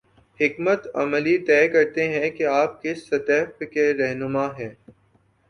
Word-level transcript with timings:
حکمت 0.39 0.87
عملی 0.93 1.37
طے 1.37 1.67
کرتی 1.67 2.07
ہے 2.13 2.29
کہ 2.29 2.43
آپ 2.53 2.81
کس 2.83 3.07
سطح 3.09 3.63
کے 3.71 3.93
رہنما 3.93 4.47
ہیں۔ 4.59 4.73